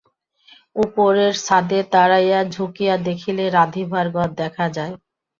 উপরের 0.75 1.33
ছাদে 1.39 1.79
দাঁড়াইয়া 1.91 2.39
ঝুঁকিয়া 2.53 2.95
দেখিলে 3.07 3.45
রাঁধিবার 3.49 4.05
ঘর 4.15 4.29
দেখা 4.41 4.65
যায়। 4.69 4.93